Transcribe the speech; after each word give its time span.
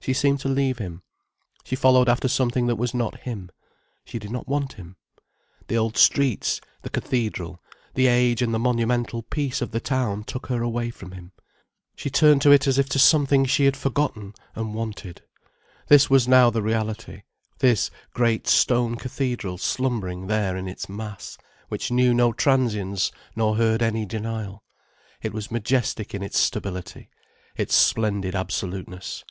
She 0.00 0.14
seemed 0.14 0.40
to 0.40 0.48
leave 0.48 0.78
him. 0.78 1.02
She 1.64 1.76
followed 1.76 2.08
after 2.08 2.28
something 2.28 2.66
that 2.66 2.76
was 2.76 2.94
not 2.94 3.20
him. 3.24 3.50
She 4.06 4.18
did 4.18 4.30
not 4.30 4.48
want 4.48 4.74
him. 4.74 4.96
The 5.66 5.76
old 5.76 5.98
streets, 5.98 6.62
the 6.80 6.88
cathedral, 6.88 7.60
the 7.92 8.06
age 8.06 8.40
and 8.40 8.54
the 8.54 8.58
monumental 8.58 9.22
peace 9.22 9.60
of 9.60 9.70
the 9.70 9.80
town 9.80 10.24
took 10.24 10.46
her 10.46 10.62
away 10.62 10.88
from 10.88 11.12
him. 11.12 11.32
She 11.94 12.08
turned 12.08 12.40
to 12.42 12.50
it 12.50 12.66
as 12.66 12.78
if 12.78 12.88
to 12.90 12.98
something 12.98 13.44
she 13.44 13.66
had 13.66 13.76
forgotten, 13.76 14.32
and 14.54 14.72
wanted. 14.72 15.20
This 15.88 16.08
was 16.08 16.26
now 16.26 16.48
the 16.48 16.62
reality; 16.62 17.24
this 17.58 17.90
great 18.14 18.46
stone 18.46 18.94
cathedral 18.94 19.58
slumbering 19.58 20.26
there 20.26 20.56
in 20.56 20.68
its 20.68 20.88
mass, 20.88 21.36
which 21.68 21.90
knew 21.90 22.14
no 22.14 22.32
transience 22.32 23.12
nor 23.36 23.56
heard 23.56 23.82
any 23.82 24.06
denial. 24.06 24.62
It 25.20 25.34
was 25.34 25.50
majestic 25.50 26.14
in 26.14 26.22
its 26.22 26.38
stability, 26.38 27.10
its 27.56 27.74
splendid 27.76 28.34
absoluteness. 28.34 29.22